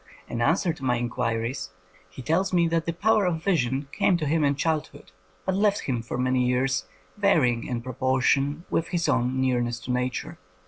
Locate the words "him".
4.25-4.43, 5.81-6.01